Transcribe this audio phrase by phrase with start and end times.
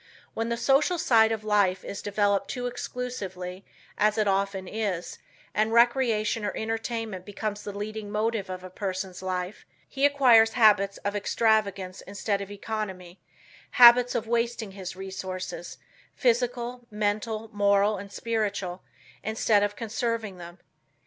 [0.33, 3.63] When the social side of life is developed too exclusively,
[3.99, 5.19] as it often is,
[5.53, 10.97] and recreation or entertainment becomes the leading motive of a person's life, he acquires habits
[11.05, 13.19] of extravagance instead of economy;
[13.77, 15.77] habits of wasting his resources,
[16.15, 18.81] physical, mental, moral and spiritual,
[19.23, 20.57] instead of conserving them.